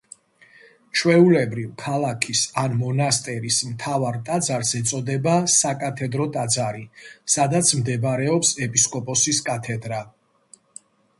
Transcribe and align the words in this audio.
ჩვეულებრივ, 0.99 1.65
ქალაქის 1.81 2.39
ან 2.61 2.77
მონასტერის 2.79 3.57
მთავარ 3.73 4.17
ტაძარს 4.29 4.71
ეწოდება 4.81 5.35
საკათედრო 5.57 6.27
ტაძარი, 6.37 6.83
სადაც 7.37 7.73
მდებარეობს 7.81 8.55
ეპისკოპოსის 8.69 9.43
კათედრა. 9.51 10.01